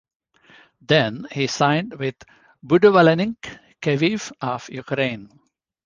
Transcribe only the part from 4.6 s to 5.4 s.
Ukraine.